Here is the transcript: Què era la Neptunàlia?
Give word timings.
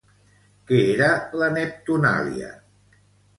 Què 0.71 0.79
era 0.93 1.09
la 1.41 1.51
Neptunàlia? 1.59 2.51